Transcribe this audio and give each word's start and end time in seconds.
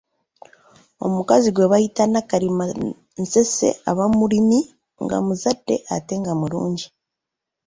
Omukazi 1.05 1.49
gwe 1.51 1.69
bayita 1.71 2.03
Nakalima 2.07 2.63
nseese 3.21 3.69
aba 3.89 4.05
mulimi, 4.17 4.59
nga 5.03 5.17
muzadde 5.25 5.75
ate 5.95 6.13
nga 6.21 6.33
mulungi 6.39 6.85